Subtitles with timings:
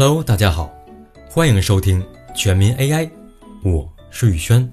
[0.00, 0.72] Hello，大家好，
[1.28, 3.10] 欢迎收听全民 AI，
[3.64, 4.72] 我是宇轩。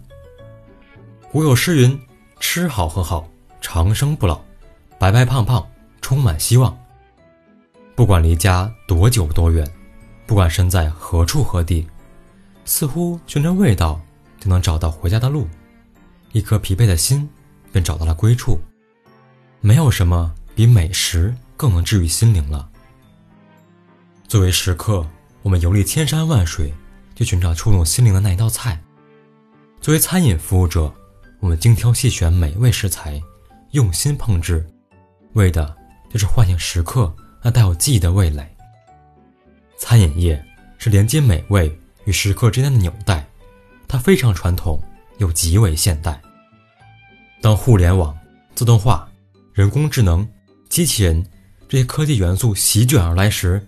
[1.32, 2.00] 古有诗云
[2.40, 3.28] ：“吃好喝好，
[3.60, 4.40] 长生不老，
[5.00, 5.68] 白白胖胖，
[6.00, 6.78] 充满希望。”
[7.98, 9.68] 不管离家多久多远，
[10.28, 11.88] 不管身在何处何地，
[12.64, 14.00] 似乎循着味道
[14.40, 15.48] 就能找到回家的路。
[16.34, 17.28] 一颗疲惫的心
[17.72, 18.60] 便找到了归处。
[19.60, 22.70] 没有什么比美食更能治愈心灵了。
[24.28, 25.08] 作为食客，
[25.46, 26.74] 我们游历千山万水，
[27.14, 28.76] 去寻找触动心灵的那一道菜；
[29.80, 30.92] 作为餐饮服务者，
[31.40, 33.22] 我们精挑细选美味食材，
[33.70, 34.66] 用心烹制，
[35.34, 35.78] 为的
[36.10, 37.16] 就是唤醒食客。
[37.44, 38.44] 那带有记忆的味蕾。
[39.78, 40.44] 餐饮业
[40.80, 41.72] 是连接美味
[42.06, 43.24] 与食客之间的纽带，
[43.88, 44.82] 它非常传统
[45.20, 46.20] 又极为现代。
[47.40, 48.18] 当互联网、
[48.56, 49.08] 自动化、
[49.54, 50.28] 人工智能、
[50.70, 51.24] 机器人
[51.70, 53.64] 这些科技元素席卷而来时，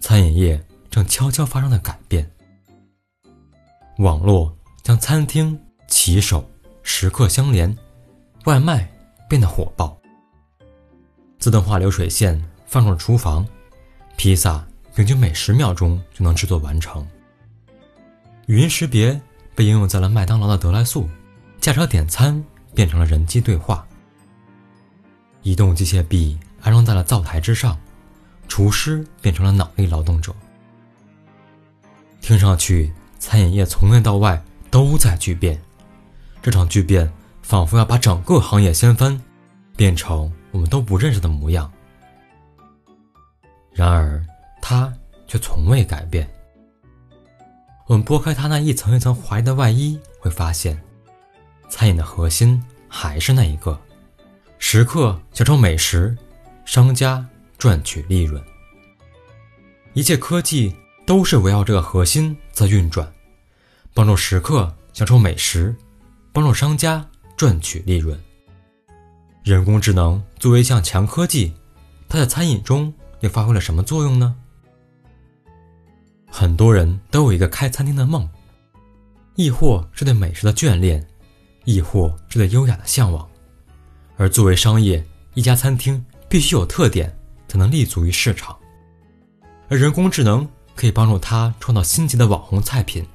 [0.00, 0.60] 餐饮业
[0.94, 2.30] 正悄悄发生了改变。
[3.98, 6.48] 网络将餐厅、骑手、
[6.84, 7.76] 食客相连，
[8.44, 8.88] 外卖
[9.28, 9.98] 变得火爆，
[11.40, 12.40] 自动化流水线。
[12.66, 13.44] 放入了厨房，
[14.16, 14.64] 披萨
[14.94, 17.04] 平均每十秒钟就能制作完成。
[18.46, 19.20] 语音识别
[19.54, 21.08] 被应用在了麦当劳的得来速，
[21.60, 23.84] 驾车点餐变成了人机对话。
[25.42, 27.76] 移动机械臂安装在了灶台之上，
[28.46, 30.32] 厨师变成了脑力劳动者。
[32.26, 35.60] 听上去，餐饮业从内到外都在巨变，
[36.40, 39.20] 这场巨变仿佛要把整个行业掀翻，
[39.76, 41.70] 变成我们都不认识的模样。
[43.74, 44.24] 然而，
[44.62, 44.90] 它
[45.26, 46.26] 却从未改变。
[47.88, 50.80] 我们剥开它那一层一层华丽的外衣，会发现，
[51.68, 53.78] 餐饮的核心还是那一个：
[54.58, 56.16] 食客享受美食，
[56.64, 57.22] 商家
[57.58, 58.42] 赚取利润。
[59.92, 60.74] 一切科技
[61.06, 63.10] 都是围绕这个核心在运转，
[63.92, 65.74] 帮助食客享受美食，
[66.32, 67.06] 帮助商家
[67.36, 68.18] 赚取利润。
[69.42, 71.52] 人工智能作为一项强科技，
[72.08, 72.92] 它在餐饮中。
[73.20, 74.36] 又发挥了什么作用呢？
[76.30, 78.28] 很多人都有一个开餐厅的梦，
[79.34, 81.02] 亦或是对美食的眷恋，
[81.64, 83.26] 亦或是对优雅的向往。
[84.18, 85.02] 而作为商业，
[85.32, 87.16] 一家餐厅必须有特点，
[87.48, 88.54] 才能立足于市场。
[89.70, 93.06] 而人工智能可以帮助他创造新奇的网红菜品，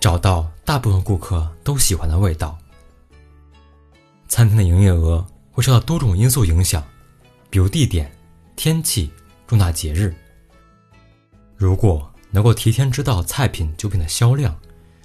[0.00, 2.58] 找到大部分顾客都喜欢的味道。
[4.28, 6.82] 餐厅的营业额会受到多种因素影响，
[7.50, 8.10] 比如地点、
[8.56, 9.10] 天气。
[9.44, 10.14] 重大节日，
[11.58, 14.56] 如果能够提前知道菜品酒品的销量，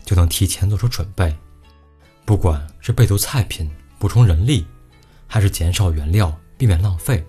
[0.06, 1.36] 就能提前做出准备。
[2.24, 3.70] 不管是备足菜品、
[4.00, 4.66] 补充人力，
[5.28, 7.22] 还是减少原料、避免浪费，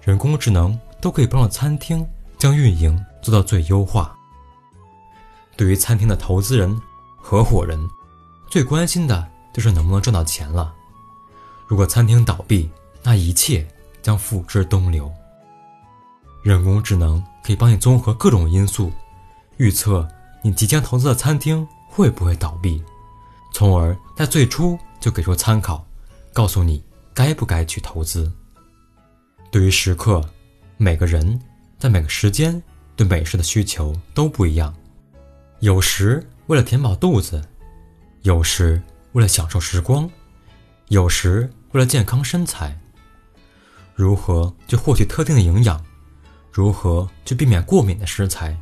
[0.00, 2.06] 人工智能都可以帮助餐厅
[2.38, 4.16] 将运营做到最优化。
[5.56, 6.80] 对于餐厅的投资人、
[7.16, 7.78] 合伙人，
[8.48, 10.72] 最关心的就是能不能赚到钱了。
[11.66, 12.70] 如果餐厅倒闭，
[13.02, 13.66] 那一切
[14.00, 15.12] 将付之东流。
[16.42, 18.92] 人工智能可以帮你综合各种因素，
[19.56, 20.06] 预测
[20.42, 22.82] 你即将投资的餐厅会不会倒闭，
[23.52, 25.84] 从而在最初就给出参考，
[26.32, 26.82] 告诉你
[27.12, 28.32] 该不该去投资。
[29.50, 30.22] 对于食客，
[30.76, 31.38] 每个人
[31.78, 32.60] 在每个时间
[32.96, 34.74] 对美食的需求都不一样，
[35.60, 37.40] 有时为了填饱肚子，
[38.22, 40.10] 有时为了享受时光，
[40.88, 42.76] 有时为了健康身材。
[43.94, 45.84] 如何去获取特定的营养？
[46.50, 48.56] 如何去避免过敏的食材？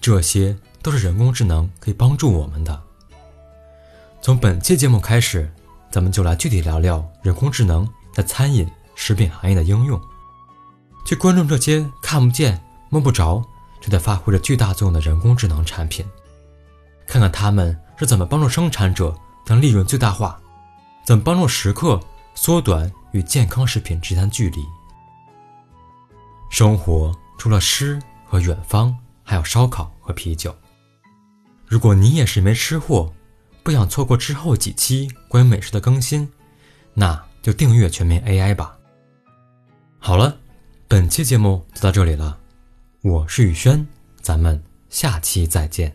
[0.00, 2.82] 这些都是人工智能可以帮助我们的。
[4.22, 5.52] 从本期节目开始，
[5.90, 10.00] 咱们就来具体聊聊人工智能在餐饮、食品行业的应用，
[11.08, 13.42] 去关注这些看不见、摸不着
[13.80, 16.04] 却在发挥着巨大作用的人工智能产品，
[17.06, 20.38] 看看他们是怎么帮助生产者将利润最大化，
[21.06, 21.98] 怎么帮助食客
[22.34, 24.62] 缩短与健康食品之间的距离。
[26.50, 28.94] 生活除了诗和远方，
[29.24, 30.54] 还有烧烤和啤酒。
[31.64, 33.10] 如果你也是一枚吃货，
[33.62, 36.30] 不想错过之后几期关于美食的更新，
[36.92, 38.76] 那就订阅全民 AI 吧。
[39.98, 40.36] 好了，
[40.90, 42.38] 本期节目就到这里了，
[43.02, 43.86] 我是宇轩，
[44.22, 44.58] 咱们
[44.88, 45.94] 下期再见。